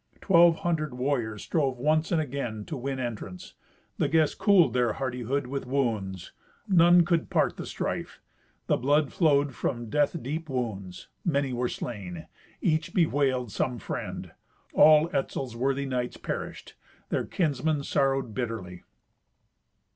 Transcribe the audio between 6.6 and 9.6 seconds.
None could part the strife. The blood flowed